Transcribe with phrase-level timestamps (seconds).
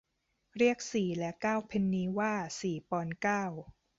[0.57, 3.43] เรียกสี่และเก้าเพนนีว่าสี่ปอนด์เก้า